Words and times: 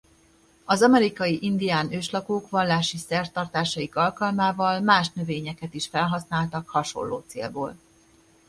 Az 0.65 0.81
amerikai 0.81 1.39
indián 1.41 1.91
őslakók 1.91 2.49
vallási 2.49 2.97
szertartásaik 2.97 3.95
alkalmával 3.95 4.79
más 4.81 5.11
növényeket 5.13 5.73
is 5.73 5.87
felhasználtak 5.87 6.69
hasonló 6.69 7.23
célból. 7.27 7.75